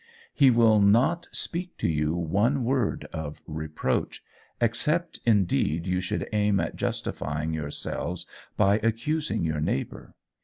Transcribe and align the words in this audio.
He 0.33 0.49
will 0.49 0.79
not 0.81 1.27
speak 1.31 1.77
to 1.77 1.87
you 1.87 2.15
one 2.15 2.63
word 2.63 3.05
of 3.13 3.43
reproach, 3.45 4.23
except 4.59 5.19
indeed 5.27 5.85
you 5.85 6.01
should 6.01 6.27
aim 6.33 6.59
at 6.59 6.75
justifying 6.75 7.53
yourselves 7.53 8.25
by 8.57 8.79
accusing 8.79 9.43
your 9.43 9.61
neighbour. 9.61 10.15